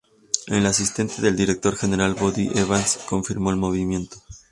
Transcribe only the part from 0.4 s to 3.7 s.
El asistente del director general, Bobby Evans, confirmó el